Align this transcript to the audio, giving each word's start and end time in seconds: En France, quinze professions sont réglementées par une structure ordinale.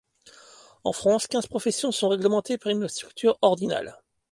En 0.83 0.93
France, 0.93 1.27
quinze 1.27 1.45
professions 1.45 1.91
sont 1.91 2.09
réglementées 2.09 2.57
par 2.57 2.71
une 2.71 2.87
structure 2.87 3.37
ordinale. 3.43 3.99